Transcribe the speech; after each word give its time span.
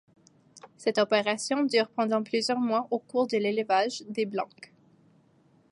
Cette 0.77 0.97
opération 0.97 1.61
dure 1.63 1.87
pendant 1.89 2.23
plusieurs 2.23 2.57
mois 2.59 2.87
au 2.89 2.97
cours 2.97 3.27
de 3.27 3.37
l'élevage 3.37 4.01
des 4.09 4.25
blancs. 4.25 4.73